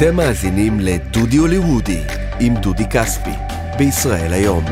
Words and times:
אתם 0.00 0.16
מאזינים 0.16 0.80
לדודי 0.80 1.36
הוליוודי 1.36 2.02
עם 2.40 2.54
דודי 2.54 2.84
כספי, 2.90 3.30
בישראל 3.78 4.32
היום. 4.32 4.64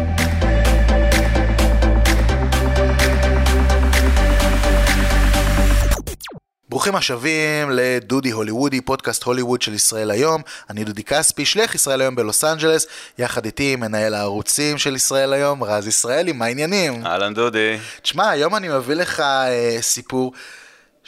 ברוכים 6.69 6.97
השבים 6.97 7.71
לדודי 7.71 8.31
הוליוודי, 8.31 8.81
פודקאסט 8.81 9.23
הוליווד 9.23 9.63
של 9.63 9.75
ישראל 9.75 10.11
היום. 10.11 10.43
אני 10.71 10.85
דודי 10.85 11.05
כספי, 11.05 11.45
שליח 11.45 11.75
ישראל 11.75 12.01
היום 12.01 12.15
בלוס 12.15 12.45
אנג'לס, 12.45 12.87
יחד 13.19 13.45
איתי 13.45 13.77
מנהל 13.77 14.15
הערוצים 14.15 14.79
של 14.79 14.97
ישראל 14.97 15.33
היום, 15.33 15.65
רז 15.65 15.87
ישראלי, 15.87 16.33
מה 16.33 16.45
העניינים? 16.45 17.07
אהלן 17.07 17.35
דודי. 17.35 17.77
תשמע, 18.03 18.31
היום 18.31 18.57
אני 18.57 18.69
מביא 18.69 18.95
לך 18.95 19.21
אה, 19.21 19.77
סיפור 19.81 20.33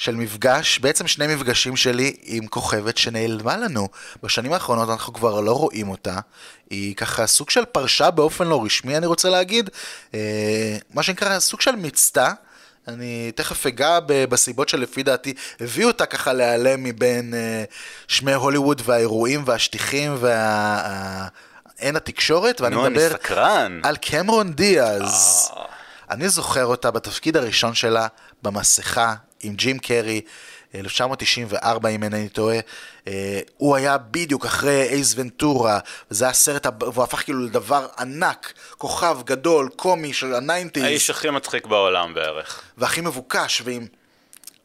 של 0.00 0.16
מפגש, 0.16 0.78
בעצם 0.78 1.06
שני 1.06 1.34
מפגשים 1.34 1.76
שלי 1.76 2.16
עם 2.22 2.46
כוכבת 2.46 2.98
שנעלמה 2.98 3.56
לנו. 3.56 3.88
בשנים 4.22 4.52
האחרונות 4.52 4.88
אנחנו 4.90 5.12
כבר 5.12 5.40
לא 5.40 5.52
רואים 5.52 5.88
אותה. 5.88 6.18
היא 6.70 6.94
ככה 6.96 7.26
סוג 7.26 7.50
של 7.50 7.64
פרשה 7.64 8.10
באופן 8.10 8.46
לא 8.46 8.64
רשמי, 8.64 8.96
אני 8.96 9.06
רוצה 9.06 9.28
להגיד. 9.28 9.70
אה, 10.14 10.76
מה 10.94 11.02
שנקרא 11.02 11.38
סוג 11.38 11.60
של 11.60 11.76
מצטה. 11.76 12.32
אני 12.88 13.32
תכף 13.34 13.66
אגע 13.66 13.98
בסיבות 14.06 14.68
שלפי 14.68 15.02
דעתי 15.02 15.34
הביאו 15.60 15.88
אותה 15.88 16.06
ככה 16.06 16.32
להיעלם 16.32 16.82
מבין 16.82 17.34
אה, 17.34 17.64
שמי 18.08 18.34
הוליווד 18.34 18.82
והאירועים 18.84 19.42
והשטיחים 19.46 20.16
וה... 20.18 21.28
אין 21.78 21.96
התקשורת, 21.96 22.60
ואני 22.60 22.76
מדבר. 22.76 23.08
על 23.82 23.96
קמרון 23.96 24.52
דיאז. 24.52 25.50
אני 26.10 26.28
זוכר 26.28 26.64
אותה 26.64 26.90
בתפקיד 26.90 27.36
הראשון 27.36 27.74
שלה 27.74 28.06
במסכה 28.42 29.14
עם 29.42 29.54
ג'ים 29.54 29.78
קרי, 29.78 30.20
1994 30.74 31.88
אם 31.88 32.02
אינני 32.02 32.28
טועה. 32.28 32.58
אה, 33.08 33.40
הוא 33.56 33.76
היה 33.76 33.98
בדיוק 33.98 34.46
אחרי 34.46 34.82
אייס 34.82 35.14
ונטורה, 35.16 35.78
וזה 36.10 36.24
היה 36.24 36.32
סרט, 36.32 36.66
והוא 36.80 37.04
הפך 37.04 37.18
כאילו 37.24 37.44
לדבר 37.44 37.86
ענק, 37.98 38.52
כוכב 38.78 39.18
גדול, 39.24 39.68
קומי 39.76 40.12
של 40.12 40.34
הניינטיז. 40.34 40.84
האיש 40.84 41.10
הכי 41.10 41.30
מצחיק 41.30 41.66
בעולם 41.66 42.14
בערך. 42.14 42.62
והכי 42.78 43.00
מבוקש, 43.00 43.62
ועם 43.64 43.86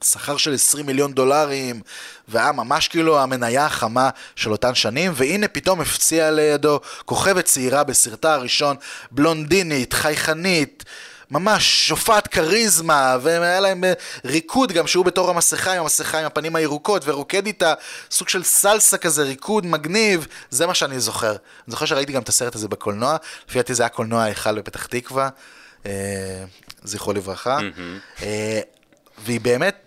שכר 0.04 0.38
של 0.38 0.54
20 0.54 0.86
מיליון 0.86 1.14
דולרים, 1.14 1.82
והיה 2.28 2.52
ממש 2.52 2.88
כאילו 2.88 3.20
המניה 3.20 3.66
החמה 3.66 4.10
של 4.36 4.52
אותן 4.52 4.76
שנים, 4.76 5.12
והנה 5.16 5.48
פתאום 5.48 5.82
הפציעה 5.82 6.32
לידו 6.32 6.80
כוכבת 7.06 7.46
צעירה 7.46 7.84
בסרטה 7.84 8.34
הראשון, 8.34 8.76
בלונדינית, 9.12 9.94
חייכנית. 9.94 10.84
ממש 11.32 11.88
שופעת 11.88 12.28
כריזמה, 12.28 13.18
והיה 13.22 13.60
להם 13.60 13.84
אה, 13.84 13.94
ריקוד 14.26 14.72
גם 14.72 14.88
שהוא 14.88 15.06
בתור 15.06 15.30
המסכה 15.30 15.74
עם 15.74 15.82
המסכה 15.82 16.20
עם 16.20 16.26
הפנים 16.26 16.56
הירוקות, 16.56 17.02
ורוקד 17.06 17.46
איתה 17.46 17.74
סוג 18.12 18.30
של 18.30 18.44
סלסה 18.44 18.98
כזה, 18.98 19.24
ריקוד 19.24 19.66
מגניב, 19.66 20.28
זה 20.50 20.68
מה 20.68 20.74
שאני 20.74 21.00
זוכר. 21.00 21.32
אני 21.32 21.38
זוכר 21.68 21.86
שראיתי 21.86 22.14
גם 22.14 22.22
את 22.22 22.30
הסרט 22.30 22.56
הזה 22.56 22.68
בקולנוע, 22.68 23.18
לפי 23.50 23.60
דעתי 23.60 23.74
זה 23.74 23.84
היה 23.84 23.90
קולנוע 23.90 24.24
ההיכל 24.24 24.60
בפתח 24.60 24.86
תקווה, 24.86 25.30
אה, 25.86 25.92
זכרו 26.84 27.14
לברכה. 27.14 27.58
אה, 28.22 28.60
והיא 29.26 29.42
באמת 29.42 29.85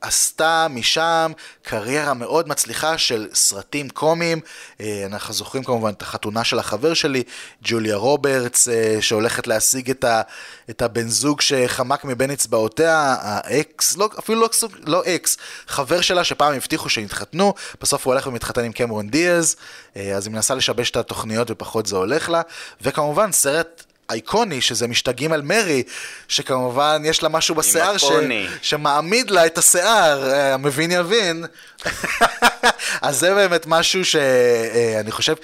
עשתה 0.00 0.66
משם 0.70 1.32
קריירה 1.62 2.14
מאוד 2.14 2.48
מצליחה 2.48 2.98
של 2.98 3.28
סרטים 3.34 3.88
קומיים. 3.88 4.40
אה, 4.80 5.02
אנחנו 5.06 5.34
זוכרים 5.34 5.64
כמובן 5.64 5.90
את 5.90 6.02
החתונה 6.02 6.44
של 6.44 6.58
החבר 6.58 6.94
שלי, 6.94 7.22
ג'וליה 7.62 7.96
רוברטס, 7.96 8.68
אה, 8.68 8.96
שהולכת 9.00 9.46
להשיג 9.46 9.90
את, 9.90 10.04
ה, 10.04 10.22
את 10.70 10.82
הבן 10.82 11.08
זוג 11.08 11.40
שחמק 11.40 12.04
מבין 12.04 12.30
אצבעותיה, 12.30 13.16
האקס, 13.20 13.96
לא, 13.96 14.08
אפילו 14.18 14.40
לא, 14.40 14.48
לא 14.86 15.02
אקס, 15.06 15.36
חבר 15.66 16.00
שלה 16.00 16.24
שפעם 16.24 16.54
הבטיחו 16.54 16.88
שיתחתנו, 16.88 17.54
בסוף 17.80 18.06
הוא 18.06 18.12
הולך 18.14 18.26
ומתחתן 18.26 18.64
עם 18.64 18.72
קמרון 18.72 19.08
דיאז, 19.08 19.56
אה, 19.96 20.16
אז 20.16 20.26
היא 20.26 20.32
מנסה 20.32 20.54
לשבש 20.54 20.90
את 20.90 20.96
התוכניות 20.96 21.50
ופחות 21.50 21.86
זה 21.86 21.96
הולך 21.96 22.28
לה, 22.28 22.42
וכמובן 22.80 23.32
סרט... 23.32 23.84
אייקוני, 24.10 24.60
שזה 24.60 24.88
משתגעים 24.88 25.32
על 25.32 25.42
מרי, 25.42 25.82
שכמובן 26.28 27.02
יש 27.04 27.22
לה 27.22 27.28
משהו 27.28 27.54
בשיער 27.54 27.96
ש... 27.96 28.04
שמעמיד 28.62 29.30
לה 29.30 29.46
את 29.46 29.58
השיער, 29.58 30.30
אה, 30.30 30.54
המבין 30.54 30.90
יבין. 30.90 31.44
אז 33.02 33.18
זה 33.18 33.34
באמת 33.34 33.64
משהו 33.66 34.04
שאני 34.04 35.10
חושב, 35.10 35.34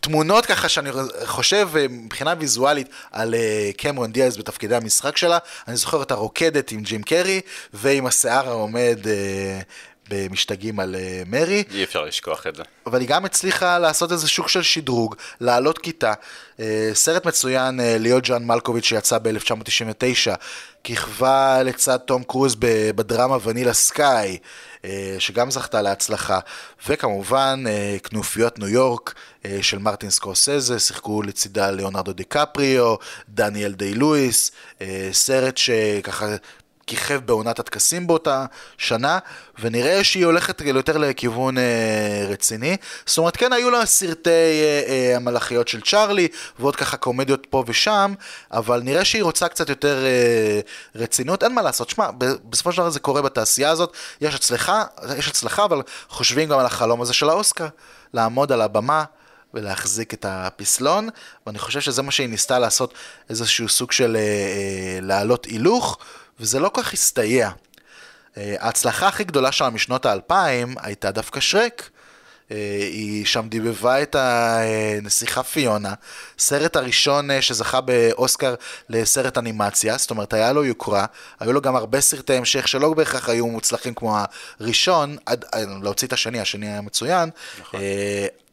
תמונות 0.00 0.46
ככה 0.46 0.68
שאני 0.68 0.90
חושב 1.24 1.68
אה, 1.76 1.86
מבחינה 1.88 2.34
ויזואלית 2.38 2.88
על 3.10 3.34
אה, 3.34 3.70
קמרון 3.76 4.12
דיאז 4.12 4.38
בתפקידי 4.38 4.76
המשחק 4.76 5.16
שלה, 5.16 5.38
אני 5.68 5.76
זוכר 5.76 5.96
אותה 5.96 6.14
רוקדת 6.14 6.70
עם 6.70 6.82
ג'ים 6.82 7.02
קרי 7.02 7.40
ועם 7.74 8.06
השיער 8.06 8.48
העומד 8.48 8.98
אה, 9.06 9.60
במשתגעים 10.08 10.80
על 10.80 10.94
אה, 10.94 11.22
מרי. 11.26 11.64
אי 11.74 11.84
אפשר 11.84 12.04
לשכוח 12.04 12.46
את 12.46 12.56
זה. 12.56 12.62
אבל 12.86 13.00
היא 13.00 13.08
גם 13.08 13.24
הצליחה 13.24 13.78
לעשות 13.78 14.12
איזה 14.12 14.28
שוק 14.28 14.48
של 14.48 14.62
שדרוג, 14.62 15.14
לעלות 15.40 15.78
כיתה. 15.78 16.12
אה, 16.60 16.90
סרט 16.94 17.26
מצוין, 17.26 17.80
אה, 17.80 17.98
ליאו 17.98 18.18
ג'אן 18.22 18.44
מלקוביץ' 18.44 18.84
שיצא 18.84 19.18
ב-1999, 19.18 20.34
כיכבה 20.84 21.62
לצד 21.62 21.96
תום 21.96 22.22
קרוז 22.22 22.56
בדרמה 22.94 23.36
ונילה 23.42 23.72
סקאי, 23.72 24.38
שגם 25.18 25.50
זכתה 25.50 25.82
להצלחה. 25.82 26.38
וכמובן, 26.88 27.64
כנופיות 28.04 28.58
ניו 28.58 28.68
יורק 28.68 29.14
של 29.60 29.78
מרטין 29.78 30.10
סקורסזה, 30.10 30.78
שיחקו 30.78 31.22
לצידה 31.22 31.70
ליאונרדו 31.70 32.12
דיקפריו, 32.12 32.94
דניאל 33.28 33.72
דיי 33.72 33.94
לואיס, 33.94 34.50
סרט 35.12 35.56
שככה... 35.56 36.26
כיכב 36.88 37.20
בעונת 37.24 37.58
הטקסים 37.58 38.06
באותה 38.06 38.46
שנה, 38.78 39.18
ונראה 39.60 40.04
שהיא 40.04 40.24
הולכת 40.24 40.60
יותר 40.60 40.98
לכיוון 40.98 41.58
אה, 41.58 42.26
רציני. 42.28 42.76
זאת 43.06 43.18
אומרת, 43.18 43.36
כן, 43.36 43.52
היו 43.52 43.70
לה 43.70 43.86
סרטי 43.86 44.30
אה, 44.30 44.82
אה, 44.88 45.16
המלאכיות 45.16 45.68
של 45.68 45.80
צ'ארלי, 45.80 46.28
ועוד 46.58 46.76
ככה 46.76 46.96
קומדיות 46.96 47.46
פה 47.50 47.64
ושם, 47.66 48.14
אבל 48.52 48.80
נראה 48.84 49.04
שהיא 49.04 49.22
רוצה 49.22 49.48
קצת 49.48 49.68
יותר 49.68 50.04
אה, 50.04 50.60
רצינות. 50.94 51.42
אין 51.42 51.54
מה 51.54 51.62
לעשות, 51.62 51.90
שמע, 51.90 52.10
בסופו 52.50 52.72
של 52.72 52.78
דבר 52.78 52.90
זה 52.90 53.00
קורה 53.00 53.22
בתעשייה 53.22 53.70
הזאת, 53.70 53.92
יש 54.20 54.34
הצלחה, 54.34 54.84
יש 55.18 55.28
הצלחה, 55.28 55.64
אבל 55.64 55.82
חושבים 56.08 56.48
גם 56.48 56.58
על 56.58 56.66
החלום 56.66 57.02
הזה 57.02 57.14
של 57.14 57.28
האוסקר, 57.28 57.66
לעמוד 58.14 58.52
על 58.52 58.60
הבמה. 58.60 59.04
ולהחזיק 59.54 60.14
את 60.14 60.24
הפסלון, 60.28 61.08
ואני 61.46 61.58
חושב 61.58 61.80
שזה 61.80 62.02
מה 62.02 62.10
שהיא 62.10 62.28
ניסתה 62.28 62.58
לעשות, 62.58 62.94
איזשהו 63.30 63.68
סוג 63.68 63.92
של 63.92 64.16
אה, 64.16 64.20
אה, 64.20 64.98
להעלות 65.02 65.44
הילוך, 65.44 65.98
וזה 66.40 66.60
לא 66.60 66.70
כך 66.74 66.92
הסתייע. 66.92 67.50
אה, 68.36 68.54
ההצלחה 68.58 69.08
הכי 69.08 69.24
גדולה 69.24 69.52
שלה 69.52 69.70
משנות 69.70 70.06
האלפיים 70.06 70.74
הייתה 70.82 71.10
דווקא 71.10 71.40
שרק. 71.40 71.90
אה, 72.50 72.56
היא 72.80 73.26
שם 73.26 73.48
דיבבה 73.48 74.02
את 74.02 74.16
הנסיכה 74.18 75.42
פיונה, 75.42 75.94
סרט 76.38 76.76
הראשון 76.76 77.30
אה, 77.30 77.42
שזכה 77.42 77.80
באוסקר 77.80 78.54
לסרט 78.88 79.38
אנימציה, 79.38 79.98
זאת 79.98 80.10
אומרת 80.10 80.32
היה 80.32 80.52
לו 80.52 80.64
יוקרה, 80.64 81.06
היו 81.40 81.52
לו 81.52 81.60
גם 81.60 81.76
הרבה 81.76 82.00
סרטי 82.00 82.34
המשך 82.34 82.68
שלא 82.68 82.94
בהכרח 82.94 83.28
היו 83.28 83.46
מוצלחים 83.46 83.94
כמו 83.94 84.18
הראשון, 84.60 85.16
עד, 85.26 85.44
להוציא 85.82 86.06
את 86.06 86.12
השני, 86.12 86.40
השני 86.40 86.66
היה 86.66 86.80
מצוין, 86.80 87.30
נכון. 87.60 87.80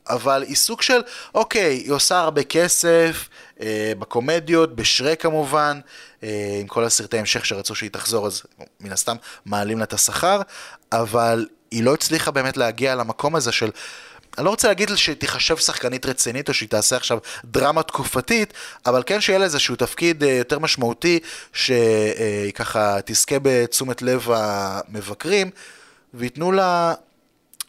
אה, 0.09 0.15
אבל 0.15 0.43
היא 0.47 0.55
סוג 0.55 0.81
של, 0.81 1.01
אוקיי, 1.35 1.73
היא 1.73 1.91
עושה 1.91 2.19
הרבה 2.19 2.43
כסף, 2.43 3.29
אה, 3.61 3.93
בקומדיות, 3.99 4.75
בשרק 4.75 5.21
כמובן, 5.21 5.79
אה, 6.23 6.57
עם 6.61 6.67
כל 6.67 6.83
הסרטי 6.83 7.17
המשך 7.17 7.45
שרצו 7.45 7.75
שהיא 7.75 7.89
תחזור, 7.89 8.27
אז 8.27 8.41
מן 8.81 8.91
הסתם 8.91 9.15
מעלים 9.45 9.77
לה 9.77 9.83
את 9.83 9.93
השכר, 9.93 10.41
אבל 10.91 11.47
היא 11.71 11.83
לא 11.83 11.93
הצליחה 11.93 12.31
באמת 12.31 12.57
להגיע 12.57 12.95
למקום 12.95 13.35
הזה 13.35 13.51
של... 13.51 13.69
אני 14.37 14.45
לא 14.45 14.49
רוצה 14.49 14.67
להגיד 14.67 14.89
שהיא 14.95 15.15
תיחשב 15.15 15.57
שחקנית 15.57 16.05
רצינית 16.05 16.49
או 16.49 16.53
שהיא 16.53 16.69
תעשה 16.69 16.95
עכשיו 16.95 17.17
דרמה 17.45 17.83
תקופתית, 17.83 18.53
אבל 18.85 19.03
כן 19.05 19.21
שיהיה 19.21 19.39
לה 19.39 19.45
איזשהו 19.45 19.75
תפקיד 19.75 20.23
אה, 20.23 20.29
יותר 20.29 20.59
משמעותי, 20.59 21.19
שהיא 21.53 22.51
ככה 22.55 22.97
תזכה 23.05 23.35
בתשומת 23.41 24.01
לב 24.01 24.27
המבקרים, 24.31 25.49
וייתנו 26.13 26.51
לה 26.51 26.93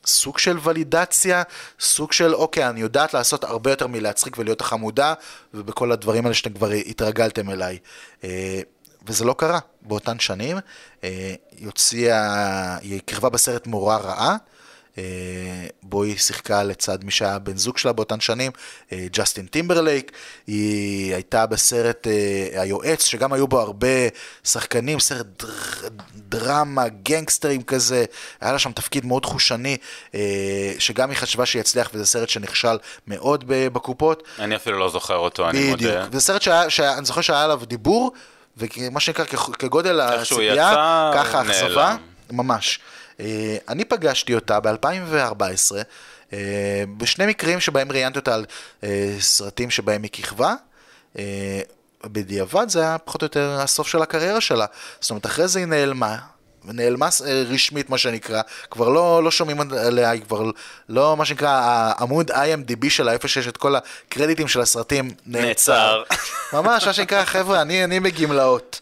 סוג 0.06 0.38
של 0.38 0.58
ולידציה, 0.62 1.42
סוג 1.80 2.12
של 2.12 2.34
אוקיי, 2.34 2.68
אני 2.68 2.80
יודעת 2.80 3.14
לעשות 3.14 3.44
הרבה 3.44 3.70
יותר 3.70 3.86
מלהצחיק 3.86 4.38
ולהיות 4.38 4.60
החמודה, 4.60 5.14
ובכל 5.54 5.92
הדברים 5.92 6.24
האלה 6.24 6.34
שאתם 6.34 6.52
כבר 6.52 6.70
התרגלתם 6.70 7.50
אליי. 7.50 7.78
אה, 8.24 8.60
וזה 9.06 9.24
לא 9.24 9.34
קרה 9.38 9.58
באותן 9.82 10.18
שנים. 10.18 10.56
אה, 11.04 11.34
היא 11.56 11.66
הוציאה, 11.66 12.76
היא 12.76 13.00
כיכבה 13.04 13.28
בסרט 13.28 13.66
מורה 13.66 13.96
רעה. 13.96 14.36
אה, 14.98 15.02
בו 15.82 16.02
היא 16.02 16.16
שיחקה 16.18 16.62
לצד 16.62 17.04
מי 17.04 17.10
שהיה 17.10 17.38
בן 17.38 17.56
זוג 17.56 17.78
שלה 17.78 17.92
באותן 17.92 18.20
שנים, 18.20 18.52
אה, 18.92 19.06
ג'סטין 19.12 19.46
טימברלייק. 19.46 20.12
היא 20.46 21.14
הייתה 21.14 21.46
בסרט 21.46 22.06
אה, 22.06 22.62
היועץ, 22.62 23.04
שגם 23.04 23.32
היו 23.32 23.48
בו 23.48 23.60
הרבה 23.60 23.88
שחקנים, 24.44 25.00
סרט 25.00 25.26
דר, 25.42 25.88
דרמה, 26.14 26.88
גנגסטרים 26.88 27.62
כזה. 27.62 28.04
היה 28.40 28.52
לה 28.52 28.58
שם 28.58 28.72
תפקיד 28.72 29.06
מאוד 29.06 29.24
חושני, 29.26 29.76
שגם 30.78 31.10
היא 31.10 31.16
חשבה 31.16 31.46
שיצליח, 31.46 31.90
וזה 31.94 32.06
סרט 32.06 32.28
שנכשל 32.28 32.78
מאוד 33.06 33.44
בקופות. 33.46 34.22
אני 34.38 34.56
אפילו 34.56 34.78
לא 34.78 34.88
זוכר 34.88 35.16
אותו, 35.16 35.48
אני 35.48 35.72
בדיוק. 35.72 35.94
מודה. 35.94 36.06
זה 36.12 36.20
סרט 36.20 36.42
שהיה, 36.42 36.70
שהיה, 36.70 36.98
אני 36.98 37.04
זוכר 37.04 37.20
שהיה 37.20 37.44
עליו 37.44 37.60
דיבור, 37.66 38.12
ומה 38.56 39.00
שנקרא 39.00 39.24
כגודל 39.58 40.00
הציפייה, 40.00 40.70
ככה. 41.14 41.42
אכזבה, 41.42 41.96
ממש. 42.30 42.80
אה, 43.20 43.56
אני 43.68 43.84
פגשתי 43.84 44.34
אותה 44.34 44.60
ב-2014, 44.60 45.76
אה, 46.32 46.84
בשני 46.96 47.26
מקרים 47.26 47.60
שבהם 47.60 47.92
ראיינתי 47.92 48.18
אותה 48.18 48.34
על 48.34 48.44
אה, 48.84 49.16
סרטים 49.20 49.70
שבהם 49.70 50.02
היא 50.02 50.10
כיכבה, 50.10 50.54
בדיעבד 52.04 52.68
זה 52.68 52.80
היה 52.80 52.98
פחות 52.98 53.22
או 53.22 53.24
יותר 53.24 53.60
הסוף 53.60 53.88
של 53.88 54.02
הקריירה 54.02 54.40
שלה. 54.40 54.66
זאת 55.00 55.10
אומרת, 55.10 55.26
אחרי 55.26 55.48
זה 55.48 55.58
היא 55.58 55.66
נעלמה, 55.66 56.16
נעלמה 56.64 57.08
רשמית 57.50 57.90
מה 57.90 57.98
שנקרא, 57.98 58.42
כבר 58.70 58.88
לא, 58.88 59.24
לא 59.24 59.30
שומעים 59.30 59.60
עליה, 59.60 60.10
היא 60.10 60.22
כבר 60.22 60.50
לא 60.88 61.16
מה 61.16 61.24
שנקרא, 61.24 61.48
העמוד 61.48 62.30
IMDB 62.30 62.90
שלה, 62.90 63.12
איפה 63.12 63.28
שיש 63.28 63.48
את 63.48 63.56
כל 63.56 63.74
הקרדיטים 63.76 64.48
של 64.48 64.60
הסרטים, 64.60 65.10
נעצר. 65.26 66.02
ממש, 66.52 66.86
מה 66.86 66.92
שנקרא, 66.92 67.24
חבר'ה, 67.24 67.62
אני, 67.62 67.84
אני 67.84 68.00
בגמלאות. 68.00 68.80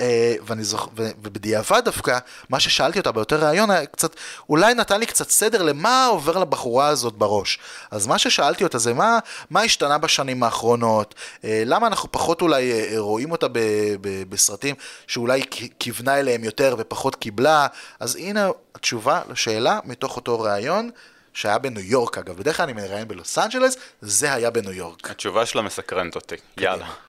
אה, 0.00 0.34
ואני 0.46 0.64
זוכ... 0.64 0.88
ו... 0.96 1.10
ובדיעבד 1.22 1.82
דווקא, 1.84 2.18
מה 2.48 2.60
ששאלתי 2.60 2.98
אותה 2.98 3.12
באותו 3.12 3.36
ראיון 3.38 3.70
היה 3.70 3.86
קצת, 3.86 4.16
אולי 4.48 4.74
נתן 4.74 5.00
לי 5.00 5.06
קצת 5.06 5.30
סדר 5.30 5.62
למה 5.62 6.06
עובר 6.06 6.38
לבחורה 6.38 6.86
הזאת 6.86 7.14
בראש. 7.14 7.58
אז 7.90 8.06
מה 8.06 8.18
ששאלתי 8.18 8.64
אותה 8.64 8.78
זה 8.78 8.94
מה, 8.94 9.18
מה 9.50 9.62
השתנה 9.62 9.98
בשנים 9.98 10.42
האחרונות, 10.42 11.14
אה, 11.44 11.62
למה 11.66 11.86
אנחנו 11.86 12.12
פחות 12.12 12.42
אולי 12.42 12.72
אה, 12.72 12.98
רואים 12.98 13.30
אותה 13.30 13.48
ב... 13.48 13.58
ב... 14.00 14.22
בסרטים 14.28 14.74
שאולי 15.06 15.42
כיוונה 15.78 16.20
אליהם 16.20 16.44
יותר 16.44 16.74
ופחות 16.78 17.16
קיבלה, 17.16 17.66
אז 18.00 18.16
הנה 18.16 18.48
התשובה 18.74 19.22
לשאלה 19.30 19.78
מתוך 19.84 20.16
אותו 20.16 20.40
ראיון. 20.40 20.90
שהיה 21.32 21.58
בניו 21.58 21.82
יורק 21.82 22.18
אגב, 22.18 22.36
בדרך 22.36 22.56
כלל 22.56 22.64
אני 22.64 22.72
מראיין 22.72 23.08
בלוס 23.08 23.38
אנג'לס, 23.38 23.76
זה 24.00 24.32
היה 24.34 24.50
בניו 24.50 24.72
יורק. 24.72 25.10
התשובה 25.10 25.46
שלה 25.46 25.62
מסקרנת 25.62 26.14
אותי, 26.14 26.34
יאללה. 26.56 27.07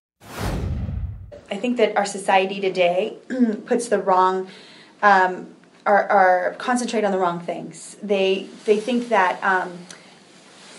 I 1.51 1.57
think 1.57 1.77
that 1.77 1.95
our 1.97 2.05
society 2.05 2.59
today 2.61 3.17
puts 3.65 3.87
the 3.87 3.99
wrong, 3.99 4.47
um, 5.01 5.55
are, 5.85 6.07
are 6.09 6.55
concentrate 6.57 7.03
on 7.03 7.11
the 7.11 7.17
wrong 7.17 7.39
things. 7.39 7.97
They 8.03 8.47
they 8.65 8.79
think 8.79 9.09
that 9.09 9.43
um, 9.43 9.77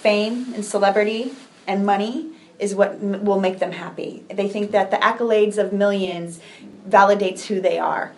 fame 0.00 0.55
and 0.55 0.64
celebrity 0.64 1.32
and 1.67 1.84
money 1.84 2.31
is 2.58 2.75
what 2.75 2.93
m- 2.93 3.25
will 3.25 3.40
make 3.40 3.58
them 3.58 3.72
happy. 3.72 4.22
They 4.28 4.49
think 4.49 4.70
that 4.72 4.90
the 4.90 4.99
accolades 4.99 5.58
of 5.58 5.72
millions 5.72 6.40
validates 6.88 7.46
who 7.46 7.61
they 7.61 7.78
are. 7.78 8.12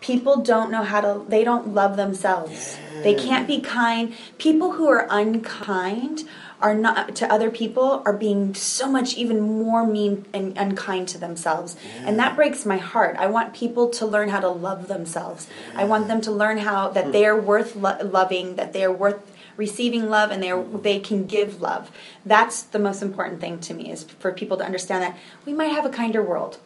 People 0.00 0.42
don't 0.42 0.70
know 0.70 0.82
how 0.82 1.00
to. 1.00 1.24
They 1.28 1.44
don't 1.44 1.68
love 1.68 1.96
themselves. 1.96 2.78
They 3.02 3.14
can't 3.14 3.46
be 3.46 3.60
kind. 3.60 4.14
People 4.38 4.72
who 4.72 4.88
are 4.88 5.06
unkind 5.10 6.24
are 6.61 6.75
not 6.75 7.15
to 7.15 7.31
other 7.31 7.49
people 7.49 8.01
are 8.05 8.13
being 8.13 8.53
so 8.53 8.91
much 8.91 9.15
even 9.15 9.39
more 9.39 9.85
mean 9.85 10.25
and 10.33 10.57
unkind 10.57 11.07
to 11.07 11.17
themselves 11.17 11.75
yeah. 11.75 12.07
and 12.07 12.19
that 12.19 12.35
breaks 12.35 12.65
my 12.65 12.77
heart 12.77 13.15
i 13.17 13.25
want 13.25 13.53
people 13.53 13.89
to 13.89 14.05
learn 14.05 14.29
how 14.29 14.39
to 14.39 14.49
love 14.49 14.87
themselves 14.87 15.47
yeah. 15.47 15.81
i 15.81 15.83
want 15.83 16.07
them 16.07 16.21
to 16.21 16.31
learn 16.31 16.57
how 16.59 16.89
that 16.89 17.11
they're 17.11 17.39
worth 17.39 17.75
lo- 17.75 17.97
loving 18.03 18.55
that 18.55 18.73
they're 18.73 18.91
worth 18.91 19.19
receiving 19.57 20.09
love 20.09 20.31
and 20.31 20.41
they 20.43 20.53
they 20.81 20.99
can 20.99 21.25
give 21.25 21.61
love 21.61 21.91
that's 22.25 22.61
the 22.63 22.79
most 22.79 23.01
important 23.01 23.39
thing 23.39 23.59
to 23.59 23.73
me 23.73 23.91
is 23.91 24.03
for 24.03 24.31
people 24.31 24.57
to 24.57 24.63
understand 24.63 25.03
that 25.03 25.17
we 25.45 25.53
might 25.53 25.71
have 25.77 25.85
a 25.85 25.89
kinder 25.89 26.21
world 26.21 26.59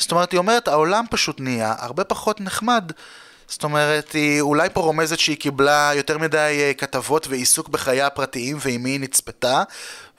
זאת 0.00 0.12
אומרת, 0.12 0.32
היא 0.32 0.38
אומרת, 0.38 0.68
העולם 0.68 1.04
פשוט 1.10 1.40
נהיה 1.40 1.74
הרבה 1.78 2.04
פחות 2.04 2.40
נחמד 2.40 2.92
זאת 3.53 3.63
אומרת, 3.63 4.11
היא 4.11 4.41
אולי 4.41 4.69
פה 4.73 4.81
רומזת 4.81 5.19
שהיא 5.19 5.37
קיבלה 5.37 5.91
יותר 5.95 6.17
מדי 6.17 6.59
אה, 6.61 6.73
כתבות 6.73 7.27
ועיסוק 7.27 7.69
בחיי 7.69 8.01
הפרטיים 8.01 8.57
ועם 8.59 8.83
מי 8.83 8.89
היא 8.89 8.99
נצפתה, 8.99 9.63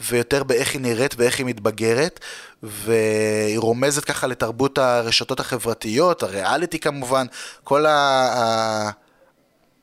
ויותר 0.00 0.44
באיך 0.44 0.72
היא 0.72 0.80
נראית 0.80 1.14
ואיך 1.18 1.38
היא 1.38 1.46
מתבגרת, 1.46 2.20
והיא 2.62 3.58
רומזת 3.58 4.04
ככה 4.04 4.26
לתרבות 4.26 4.78
הרשתות 4.78 5.40
החברתיות, 5.40 6.22
הריאליטי 6.22 6.78
כמובן, 6.78 7.26
כל 7.64 7.86
ה... 7.86 8.90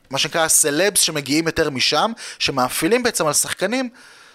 מה 0.10 0.18
שנקרא 0.18 0.42
הסלבס 0.42 1.00
שמגיעים 1.00 1.46
יותר 1.46 1.70
משם, 1.70 2.12
שמאפילים 2.40 3.04
בעצם 3.04 3.28
על 3.28 3.34
שחקנים 3.34 3.90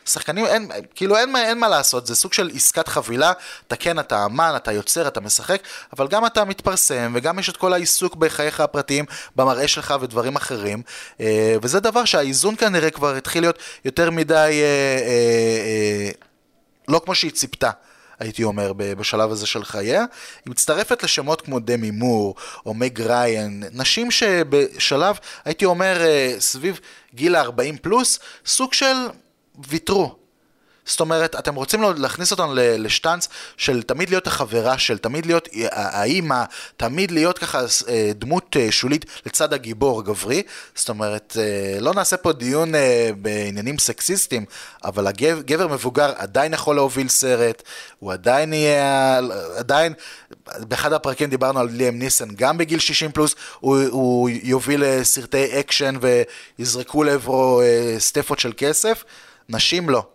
שחקנים, 0.06 0.46
אין, 0.46 0.70
כאילו 0.94 1.16
אין, 1.16 1.36
אין 1.36 1.58
מה 1.58 1.68
לעשות, 1.68 2.06
זה 2.06 2.14
סוג 2.14 2.32
של 2.32 2.50
עסקת 2.54 2.88
חבילה, 2.88 3.32
אתה 3.66 3.76
כן, 3.76 3.98
אתה 3.98 4.24
אמן, 4.24 4.52
אתה 4.56 4.72
יוצר, 4.72 5.08
אתה 5.08 5.20
משחק, 5.20 5.62
אבל 5.92 6.08
גם 6.08 6.26
אתה 6.26 6.44
מתפרסם, 6.44 7.12
וגם 7.14 7.38
יש 7.38 7.48
את 7.48 7.56
כל 7.56 7.72
העיסוק 7.72 8.14
בחייך 8.16 8.60
הפרטיים, 8.60 9.04
במראה 9.36 9.68
שלך 9.68 9.94
ודברים 10.00 10.36
אחרים, 10.36 10.82
אה, 11.20 11.56
וזה 11.62 11.80
דבר 11.80 12.04
שהאיזון 12.04 12.56
כנראה 12.56 12.90
כבר 12.90 13.14
התחיל 13.14 13.42
להיות 13.42 13.58
יותר 13.84 14.10
מדי, 14.10 14.34
אה, 14.62 14.98
אה, 15.06 16.10
לא 16.88 17.00
כמו 17.04 17.14
שהיא 17.14 17.30
ציפתה. 17.30 17.70
הייתי 18.18 18.44
אומר, 18.44 18.72
בשלב 18.76 19.30
הזה 19.30 19.46
של 19.46 19.64
חייה. 19.64 20.00
היא 20.44 20.50
מצטרפת 20.50 21.02
לשמות 21.02 21.40
כמו 21.40 21.60
דמי 21.60 21.90
מור, 21.90 22.34
או 22.66 22.74
מג 22.74 23.00
ריין, 23.00 23.62
נשים 23.72 24.10
שבשלב, 24.10 25.18
הייתי 25.44 25.64
אומר, 25.64 26.00
סביב 26.38 26.80
גיל 27.14 27.34
ה-40 27.34 27.78
פלוס, 27.82 28.18
סוג 28.46 28.72
של 28.72 28.94
ויתרו. 29.68 30.16
זאת 30.86 31.00
אומרת, 31.00 31.36
אתם 31.38 31.54
רוצים 31.54 31.82
להכניס 31.96 32.30
אותנו 32.30 32.52
לשטאנץ 32.54 33.28
של 33.56 33.82
תמיד 33.82 34.10
להיות 34.10 34.26
החברה 34.26 34.78
של, 34.78 34.98
תמיד 34.98 35.26
להיות 35.26 35.48
האימא, 35.72 36.44
תמיד 36.76 37.10
להיות 37.10 37.38
ככה 37.38 37.60
אה, 37.88 38.10
דמות 38.14 38.56
אה, 38.60 38.72
שולית 38.72 39.04
לצד 39.26 39.52
הגיבור 39.52 40.00
הגברי. 40.00 40.42
זאת 40.74 40.88
אומרת, 40.88 41.36
אה, 41.40 41.80
לא 41.80 41.94
נעשה 41.94 42.16
פה 42.16 42.32
דיון 42.32 42.72
בעניינים 43.16 43.78
סקסיסטיים, 43.78 44.44
אבל 44.84 45.06
הגבר 45.06 45.68
מבוגר 45.68 46.12
עדיין 46.16 46.52
יכול 46.52 46.76
להוביל 46.76 47.08
סרט, 47.08 47.62
הוא 47.98 48.12
עדיין 48.12 48.52
יהיה, 48.52 49.20
עדיין, 49.56 49.92
באחד 50.58 50.92
הפרקים 50.92 51.30
דיברנו 51.30 51.60
על 51.60 51.68
ליאם 51.70 51.98
ניסון, 51.98 52.28
גם 52.34 52.58
בגיל 52.58 52.78
60 52.78 53.12
פלוס, 53.12 53.34
הוא, 53.60 53.78
הוא 53.90 54.30
יוביל 54.42 55.02
סרטי 55.02 55.60
אקשן 55.60 55.94
ויזרקו 56.58 57.04
לעברו 57.04 57.62
סטיפות 57.98 58.38
של 58.38 58.52
כסף. 58.56 59.04
נשים 59.48 59.88
לא. 59.88 60.06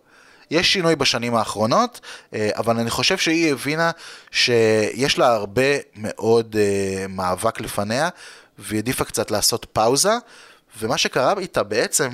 יש 0.50 0.72
שינוי 0.72 0.96
בשנים 0.96 1.34
האחרונות, 1.34 2.00
אה, 2.34 2.50
אבל 2.56 2.78
אני 2.78 2.90
חושב 2.90 3.18
שהיא 3.18 3.52
הבינה 3.52 3.90
שיש 4.30 5.18
לה 5.18 5.34
הרבה 5.34 5.76
מאוד 5.96 6.56
אה, 6.58 7.06
מאבק 7.08 7.60
לפניה, 7.60 8.08
והיא 8.58 8.78
העדיפה 8.78 9.04
קצת 9.04 9.30
לעשות 9.30 9.66
פאוזה, 9.72 10.12
ומה 10.80 10.98
שקרה 10.98 11.34
איתה 11.38 11.62
בעצם, 11.62 12.10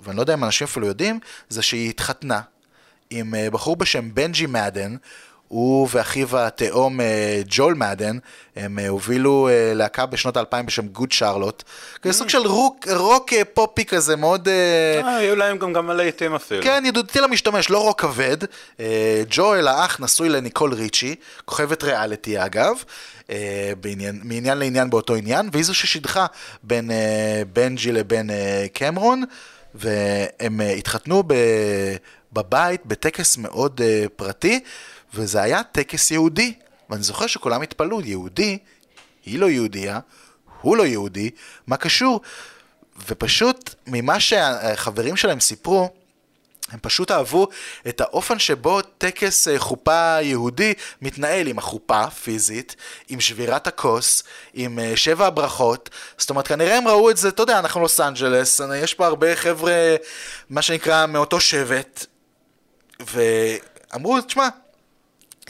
ואני 0.00 0.16
לא 0.16 0.22
יודע 0.22 0.34
אם 0.34 0.44
אנשים 0.44 0.64
אפילו 0.64 0.86
יודעים, 0.86 1.20
זה 1.48 1.62
שהיא 1.62 1.90
התחתנה 1.90 2.40
עם 3.10 3.34
אה, 3.34 3.50
בחור 3.50 3.76
בשם 3.76 4.14
בנג'י 4.14 4.46
מאדן, 4.46 4.96
הוא 5.48 5.88
ואחיו 5.90 6.38
התאום 6.38 7.00
אה, 7.00 7.40
ג'ואל 7.46 7.74
מאדן, 7.74 8.18
הם 8.56 8.78
אה, 8.78 8.88
הובילו 8.88 9.48
אה, 9.48 9.72
להקה 9.74 10.06
בשנות 10.06 10.36
האלפיים 10.36 10.66
בשם 10.66 10.86
גוד 10.88 11.12
שרלוט. 11.12 11.62
כזה 12.02 12.12
סוג 12.12 12.28
של 12.28 12.46
רוק, 12.46 12.86
רוק 12.88 13.30
פופי 13.54 13.84
כזה, 13.84 14.16
מאוד... 14.16 14.48
היו 15.04 15.36
להם 15.36 15.58
גם 15.58 15.72
גם 15.72 15.90
להיטים 15.90 16.34
אפילו. 16.34 16.62
כן, 16.62 16.82
ידידותי 16.86 17.20
למשתמש, 17.20 17.70
לא 17.70 17.78
רוק 17.78 18.00
כבד. 18.00 18.36
ג'ואל 19.30 19.68
האח 19.68 20.00
נשוי 20.00 20.28
לניקול 20.28 20.74
ריצ'י, 20.74 21.14
כוכבת 21.44 21.84
ריאליטי 21.84 22.44
אגב. 22.44 22.76
בעניין, 23.80 24.20
מעניין 24.24 24.58
לעניין 24.58 24.90
באותו 24.90 25.14
עניין, 25.14 25.48
והיא 25.52 25.64
זו 25.64 25.74
ששידכה 25.74 26.26
בין 26.62 26.90
בנג'י 27.52 27.92
לבין 27.92 28.30
קמרון, 28.72 29.24
והם 29.76 30.60
התחתנו 30.60 31.22
בבית 32.32 32.86
בטקס 32.86 33.36
מאוד 33.36 33.80
פרטי. 34.16 34.60
וזה 35.14 35.42
היה 35.42 35.62
טקס 35.62 36.10
יהודי. 36.10 36.54
ואני 36.90 37.02
זוכר 37.02 37.26
שכולם 37.26 37.62
התפלאו, 37.62 38.00
יהודי, 38.00 38.58
היא 39.24 39.38
לא 39.38 39.50
יהודייה, 39.50 40.00
הוא 40.60 40.76
לא 40.76 40.86
יהודי, 40.86 41.30
מה 41.66 41.76
קשור? 41.76 42.20
ופשוט, 43.08 43.74
ממה 43.86 44.20
שהחברים 44.20 45.16
שלהם 45.16 45.40
סיפרו, 45.40 45.90
הם 46.70 46.78
פשוט 46.82 47.10
אהבו 47.10 47.48
את 47.88 48.00
האופן 48.00 48.38
שבו 48.38 48.82
טקס 48.82 49.48
אה, 49.48 49.58
חופה 49.58 50.16
יהודי 50.22 50.74
מתנהל 51.02 51.46
עם 51.46 51.58
החופה 51.58 52.10
פיזית, 52.10 52.76
עם 53.08 53.20
שבירת 53.20 53.66
הכוס, 53.66 54.22
עם 54.54 54.78
אה, 54.78 54.96
שבע 54.96 55.26
הברכות. 55.26 55.90
זאת 56.18 56.30
אומרת, 56.30 56.48
כנראה 56.48 56.76
הם 56.76 56.88
ראו 56.88 57.10
את 57.10 57.16
זה, 57.16 57.28
אתה 57.28 57.42
יודע, 57.42 57.58
אנחנו 57.58 57.80
לוס 57.80 58.00
אנג'לס, 58.00 58.60
יש 58.76 58.94
פה 58.94 59.06
הרבה 59.06 59.36
חבר'ה, 59.36 59.96
מה 60.50 60.62
שנקרא, 60.62 61.06
מאותו 61.06 61.40
שבט, 61.40 62.06
ואמרו, 63.00 64.20
תשמע, 64.20 64.48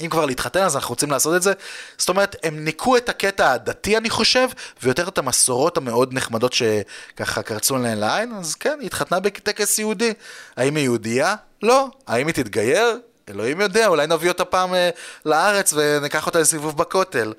אם 0.01 0.09
כבר 0.09 0.27
להתחתן 0.27 0.63
אז 0.63 0.77
אנחנו 0.77 0.89
רוצים 0.89 1.11
לעשות 1.11 1.37
את 1.37 1.43
זה. 1.43 1.53
זאת 1.99 2.09
אומרת, 2.09 2.37
הם 2.43 2.65
ניקו 2.65 2.97
את 2.97 3.09
הקטע 3.09 3.53
הדתי 3.53 3.97
אני 3.97 4.11
חושב, 4.11 4.49
ויותר 4.83 5.09
את 5.09 5.19
המסורות 5.19 5.77
המאוד 5.77 6.15
נחמדות 6.15 6.53
שככה 6.53 7.43
קרצו 7.43 7.77
להן 7.77 7.99
לעין, 7.99 8.33
אז 8.39 8.55
כן, 8.55 8.77
היא 8.81 8.87
התחתנה 8.87 9.21
בטקס 9.21 9.79
יהודי. 9.79 10.13
האם 10.57 10.77
היא 10.77 10.85
יהודייה? 10.85 11.35
לא. 11.63 11.89
האם 12.07 12.27
היא 12.27 12.35
תתגייר? 12.35 12.99
אלוהים 13.29 13.61
יודע, 13.61 13.87
אולי 13.87 14.07
נביא 14.07 14.29
אותה 14.29 14.45
פעם 14.45 14.75
אה, 14.75 14.91
לארץ 15.25 15.75
וניקח 15.77 16.27
אותה 16.27 16.41
לסיבוב 16.41 16.77
בכותל. 16.77 17.33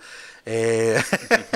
אה, 0.47 0.99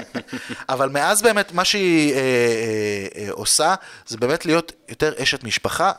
אבל 0.69 0.89
מאז 0.89 1.21
באמת 1.21 1.51
מה 1.51 1.65
שהיא 1.65 2.13
אה, 2.13 2.19
אה, 2.19 3.23
אה, 3.23 3.31
עושה 3.31 3.75
זה 4.07 4.17
באמת 4.17 4.45
להיות 4.45 4.71
יותר 4.89 5.13
אשת 5.23 5.43
משפחה, 5.43 5.91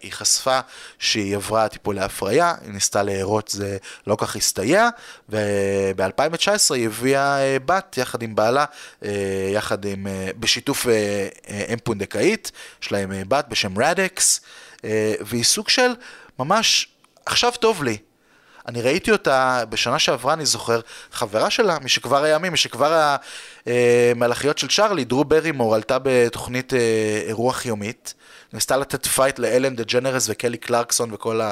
היא 0.00 0.12
חשפה 0.12 0.60
שהיא 0.98 1.36
עברה 1.36 1.68
טיפולי 1.68 2.00
הפריה, 2.00 2.54
היא 2.62 2.72
ניסתה 2.72 3.02
להרות, 3.02 3.48
זה 3.48 3.76
לא 4.06 4.16
כך 4.18 4.36
הסתייע, 4.36 4.88
וב-2019 5.28 6.74
היא 6.74 6.86
הביאה 6.86 7.38
אה, 7.38 7.56
בת 7.66 7.98
יחד 7.98 8.22
עם 8.22 8.34
בעלה, 8.34 8.64
אה, 9.04 9.10
יחד 9.54 9.86
אה, 9.86 9.94
בשיתוף 10.38 10.86
אה, 10.86 10.92
אה, 11.48 11.64
אם 11.72 11.78
פונדקאית, 11.84 12.52
יש 12.82 12.92
להם 12.92 13.12
אה, 13.12 13.22
בת 13.28 13.46
בשם 13.48 13.78
רדקס, 13.78 14.40
אה, 14.84 15.14
והיא 15.20 15.44
סוג 15.44 15.68
של 15.68 15.90
ממש, 16.38 16.88
עכשיו 17.26 17.52
טוב 17.60 17.82
לי. 17.82 17.96
אני 18.68 18.82
ראיתי 18.82 19.10
אותה 19.10 19.64
בשנה 19.68 19.98
שעברה, 19.98 20.32
אני 20.32 20.46
זוכר, 20.46 20.80
חברה 21.12 21.50
שלה, 21.50 21.78
משכבר 21.84 22.24
הימים, 22.24 22.52
משכבר 22.52 23.16
המלאכיות 23.66 24.58
של 24.58 24.68
צ'ארלי, 24.68 25.04
דרו 25.04 25.24
ברימור, 25.24 25.74
עלתה 25.74 25.98
בתוכנית 26.02 26.74
אה, 26.74 26.78
אירוח 27.26 27.66
יומית, 27.66 28.14
ניסתה 28.52 28.76
לתת 28.76 29.06
fight 29.06 29.38
לאלן 29.38 29.76
דה 29.76 29.82
ג'נרס 29.82 30.26
וקלי 30.28 30.58
קלרקסון 30.58 31.12
וכל 31.12 31.40
ה... 31.40 31.50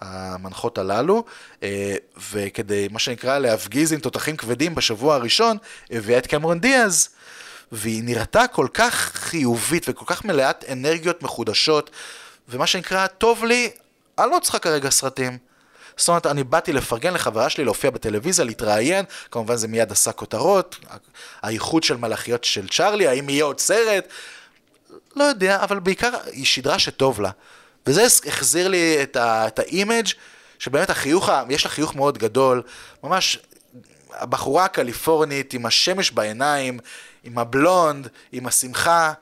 המנחות 0.00 0.78
הללו, 0.78 1.24
אה, 1.62 1.94
וכדי, 2.32 2.88
מה 2.90 2.98
שנקרא, 2.98 3.38
להפגיז 3.38 3.92
עם 3.92 4.00
תותחים 4.00 4.36
כבדים 4.36 4.74
בשבוע 4.74 5.14
הראשון, 5.14 5.56
הביאה 5.90 6.18
את 6.18 6.26
קמרון 6.26 6.60
דיאז, 6.60 7.08
והיא 7.72 8.02
נראתה 8.04 8.46
כל 8.46 8.66
כך 8.74 9.10
חיובית 9.14 9.86
וכל 9.88 10.04
כך 10.08 10.24
מלאת 10.24 10.64
אנרגיות 10.72 11.22
מחודשות, 11.22 11.90
ומה 12.48 12.66
שנקרא, 12.66 13.06
טוב 13.06 13.44
לי, 13.44 13.70
אני 14.18 14.30
לא 14.30 14.38
צריכה 14.42 14.58
כרגע 14.58 14.90
סרטים. 14.90 15.38
זאת 15.96 16.08
אומרת, 16.08 16.26
אני 16.26 16.44
באתי 16.44 16.72
לפרגן 16.72 17.14
לחברה 17.14 17.50
שלי, 17.50 17.64
להופיע 17.64 17.90
בטלוויזיה, 17.90 18.44
להתראיין, 18.44 19.04
כמובן 19.30 19.56
זה 19.56 19.68
מיד 19.68 19.92
עשה 19.92 20.12
כותרות, 20.12 20.76
האיחוד 21.42 21.82
של 21.82 21.96
מלאכיות 21.96 22.44
של 22.44 22.68
צ'ארלי, 22.68 23.08
האם 23.08 23.28
יהיה 23.28 23.44
עוד 23.44 23.60
סרט, 23.60 24.08
לא 25.16 25.24
יודע, 25.24 25.62
אבל 25.62 25.78
בעיקר 25.78 26.10
היא 26.32 26.44
שידרה 26.44 26.78
שטוב 26.78 27.20
לה. 27.20 27.30
וזה 27.86 28.06
החזיר 28.26 28.68
לי 28.68 29.02
את, 29.02 29.16
ה, 29.16 29.46
את 29.46 29.58
ה 29.58 29.66
image 29.66 30.08
שבאמת 30.58 30.90
החיוך, 30.90 31.28
יש 31.48 31.64
לה 31.64 31.70
חיוך 31.70 31.96
מאוד 31.96 32.18
גדול, 32.18 32.62
ממש 33.04 33.38
הבחורה 34.12 34.64
הקליפורנית 34.64 35.54
עם 35.54 35.66
השמש 35.66 36.10
בעיניים, 36.10 36.78
עם 37.24 37.38
הבלונד, 37.38 38.08
עם 38.32 38.46
השמחה, 38.46 39.12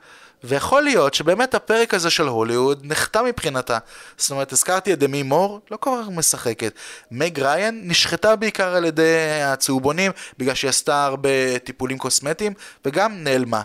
ויכול 0.43 0.83
להיות 0.83 1.13
שבאמת 1.13 1.55
הפרק 1.55 1.93
הזה 1.93 2.09
של 2.09 2.27
הוליווד 2.27 2.81
נחתם 2.83 3.25
מבחינתה. 3.25 3.77
זאת 4.17 4.31
אומרת, 4.31 4.51
הזכרתי 4.51 4.93
את 4.93 4.99
דמי 4.99 5.23
מור, 5.23 5.59
לא 5.71 5.77
כל 5.77 6.01
כך 6.03 6.09
משחקת. 6.09 6.73
מג 7.11 7.39
ריין 7.39 7.81
נשחטה 7.83 8.35
בעיקר 8.35 8.75
על 8.75 8.85
ידי 8.85 9.41
הצהובונים, 9.43 10.11
בגלל 10.37 10.55
שהיא 10.55 10.69
עשתה 10.69 11.05
הרבה 11.05 11.59
טיפולים 11.63 11.97
קוסמטיים, 11.97 12.53
וגם 12.85 13.23
נעלמה. 13.23 13.61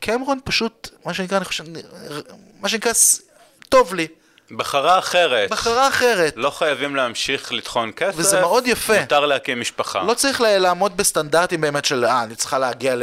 קמרון 0.00 0.38
פשוט, 0.44 0.88
מה 1.04 1.14
שנקרא, 1.14 1.36
אני 1.36 1.44
חושב, 1.44 1.64
מה 2.60 2.68
שנקרא, 2.68 2.92
טוב 3.68 3.94
לי. 3.94 4.06
בחרה 4.50 4.98
אחרת. 4.98 5.50
בחרה 5.50 5.88
אחרת. 5.88 6.32
לא 6.36 6.50
חייבים 6.50 6.96
להמשיך 6.96 7.52
לטחון 7.52 7.92
כסף. 7.96 8.14
וזה 8.16 8.40
מאוד 8.40 8.66
יפה. 8.66 9.00
מותר 9.00 9.26
להקים 9.26 9.60
משפחה. 9.60 10.02
לא 10.02 10.14
צריך 10.14 10.40
לעמוד 10.40 10.96
בסטנדרטים 10.96 11.60
באמת 11.60 11.84
של, 11.84 12.04
אה, 12.04 12.22
אני 12.22 12.34
צריכה 12.34 12.58
להגיע 12.58 12.96
ל... 12.96 13.02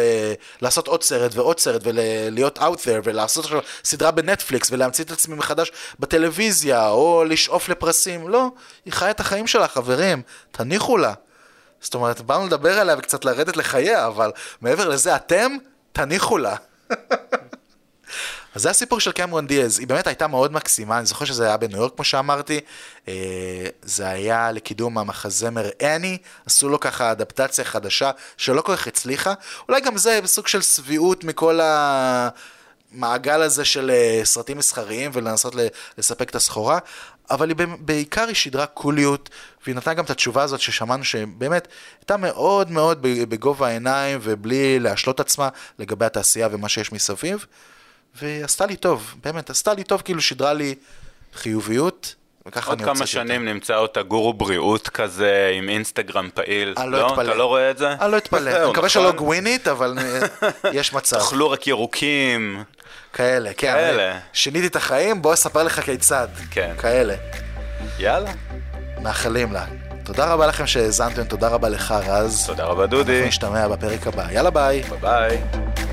לעשות 0.62 0.88
עוד 0.88 1.04
סרט 1.04 1.36
ועוד 1.36 1.60
סרט 1.60 1.82
ולהיות 1.84 2.58
out 2.60 2.78
there 2.78 3.02
ולעשות 3.04 3.46
עכשיו 3.46 3.60
סדרה 3.84 4.12
בנטפליקס 4.12 4.72
ולהמציא 4.72 5.04
את 5.04 5.12
עצמי 5.12 5.36
מחדש 5.36 5.72
בטלוויזיה 6.00 6.90
או 6.90 7.24
לשאוף 7.28 7.70
לפרסים. 7.70 8.28
לא, 8.28 8.48
היא 8.86 8.94
חיה 8.94 9.12
את 9.12 9.20
החיים 9.20 9.48
שלה, 9.48 9.68
חברים. 9.68 10.22
תניחו 10.52 10.98
לה. 10.98 11.14
זאת 11.82 11.94
אומרת, 11.94 12.22
באנו 12.22 12.46
לדבר 12.46 12.80
עליה 12.80 12.96
וקצת 12.98 13.26
לרדת 13.26 13.58
לחייה, 13.58 14.08
אבל 14.08 14.32
מעבר 14.62 14.90
לזה, 14.90 15.16
אתם, 15.16 15.58
תניחו 15.94 16.38
לה. 16.38 16.56
אז 18.56 18.62
זה 18.62 18.70
הסיפור 18.70 19.00
של 19.00 19.12
קמרון 19.12 19.48
דיאז, 19.48 19.80
היא 19.80 19.88
באמת 19.88 20.08
הייתה 20.08 20.28
מאוד 20.28 20.52
מקסימה, 20.54 20.98
אני 20.98 21.06
זוכר 21.06 21.26
שזה 21.26 21.46
היה 21.46 21.58
בניו 21.58 21.78
יורק 21.78 21.96
כמו 21.96 22.04
שאמרתי, 22.04 22.60
אה, 23.08 23.14
זה 23.82 24.08
היה 24.08 24.52
לקידום 24.52 24.98
המחזמר 24.98 25.70
אני, 25.82 26.18
עשו 26.46 26.70
לו 26.70 26.80
ככה 26.80 27.12
אדפטציה 27.12 27.66
חדשה 27.66 28.12
שלא 28.38 28.62
כל 28.62 28.76
כך 28.76 28.88
הצליחה, 28.88 29.34
אולי 29.70 29.82
גם 29.82 29.98
זה 29.98 30.22
בסוג 30.22 30.48
של 30.48 30.62
שביעות 30.62 31.24
מכל 31.24 31.60
המעגל 32.96 33.42
הזה 33.42 33.66
של 33.66 33.92
אה, 33.92 34.22
סרטים 34.24 34.58
מסחריים 34.58 35.12
ולנסות 35.14 35.56
לספק 35.98 36.30
את 36.30 36.36
הסחורה, 36.36 36.80
אבל 37.32 37.50
היא 37.50 37.58
בעיקר 37.80 38.28
היא 38.28 38.36
שידרה 38.36 38.66
קוליות, 38.66 39.30
והיא 39.64 39.76
נתנה 39.76 39.94
גם 39.94 40.04
את 40.04 40.10
התשובה 40.10 40.44
הזאת 40.44 40.60
ששמענו 40.60 41.04
שבאמת 41.04 41.68
הייתה 42.00 42.18
מאוד 42.18 42.72
מאוד 42.72 43.00
בגובה 43.02 43.68
העיניים 43.68 44.20
ובלי 44.22 44.80
להשלות 44.80 45.20
עצמה 45.20 45.50
לגבי 45.80 46.06
התעשייה 46.06 46.48
ומה 46.52 46.70
שיש 46.70 46.92
מסביב. 46.92 47.46
ועשתה 48.22 48.66
לי 48.66 48.76
טוב, 48.76 49.16
באמת, 49.24 49.50
עשתה 49.50 49.74
לי 49.74 49.84
טוב, 49.84 50.02
כאילו 50.02 50.22
שידרה 50.22 50.54
לי 50.54 50.76
חיוביות, 51.34 52.16
וככה 52.46 52.70
עוד 52.70 52.82
כמה 52.82 53.06
שנים 53.08 53.46
נמצא 53.46 53.76
אותה 53.76 54.02
גורו 54.02 54.34
בריאות 54.34 54.90
כזה, 54.90 55.52
עם 55.54 55.70
אינסטגרם 55.70 56.30
פעיל. 56.34 56.74
אני 56.78 56.92
לא 56.92 57.08
אתפלא. 57.08 57.24
אתה 57.24 57.34
לא 57.34 57.46
רואה 57.46 57.72
את 57.72 57.78
זה? 57.78 57.92
אני 57.92 58.12
לא 58.12 58.18
אתפלא. 58.18 58.52
אני 58.62 58.70
מקווה 58.70 58.90
שלא 58.90 59.04
נכון? 59.04 59.16
גווינית, 59.16 59.68
אבל 59.68 59.98
יש 60.74 60.94
מצב. 60.94 61.18
תאכלו 61.20 61.50
רק 61.50 61.68
ירוקים. 61.68 62.64
כאלה, 63.14 63.50
כן. 63.58 63.74
כאלה. 63.74 64.18
שיניתי 64.34 64.68
את 64.68 64.76
החיים, 64.76 65.22
בוא 65.22 65.34
אספר 65.34 65.64
לך 65.64 65.80
כיצד. 65.80 66.28
כן. 66.52 66.72
כאלה. 66.78 67.16
יאללה. 68.00 68.32
מאחלים 69.02 69.54
לה. 69.54 69.66
תודה 70.04 70.34
רבה 70.34 70.48
לכם 70.48 70.68
שהאזנתם, 70.68 71.24
תודה 71.24 71.48
רבה 71.48 71.70
לך 71.70 71.94
רז. 72.08 72.46
תודה 72.46 72.64
רבה 72.64 72.86
דודי. 72.86 73.14
אנחנו 73.14 73.28
נשתמע 73.28 73.68
בפרק 73.68 74.08
הבא. 74.08 74.32
יאללה 74.32 74.50
ביי. 74.50 74.82
ביי 74.82 75.00
ביי. 75.02 75.85